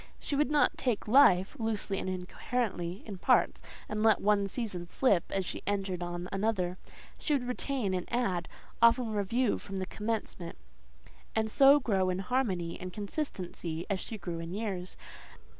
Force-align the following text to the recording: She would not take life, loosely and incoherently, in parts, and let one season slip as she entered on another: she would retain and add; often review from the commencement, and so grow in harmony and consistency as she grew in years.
She 0.19 0.35
would 0.35 0.49
not 0.49 0.79
take 0.79 1.07
life, 1.07 1.55
loosely 1.59 1.99
and 1.99 2.09
incoherently, 2.09 3.03
in 3.05 3.19
parts, 3.19 3.61
and 3.87 4.01
let 4.01 4.19
one 4.19 4.47
season 4.47 4.87
slip 4.87 5.25
as 5.31 5.45
she 5.45 5.61
entered 5.67 6.01
on 6.01 6.27
another: 6.31 6.79
she 7.19 7.33
would 7.33 7.47
retain 7.47 7.93
and 7.93 8.11
add; 8.11 8.49
often 8.81 9.11
review 9.13 9.59
from 9.59 9.75
the 9.77 9.85
commencement, 9.85 10.57
and 11.35 11.51
so 11.51 11.79
grow 11.79 12.09
in 12.09 12.17
harmony 12.17 12.79
and 12.81 12.91
consistency 12.91 13.85
as 13.91 13.99
she 13.99 14.17
grew 14.17 14.39
in 14.39 14.55
years. 14.55 14.97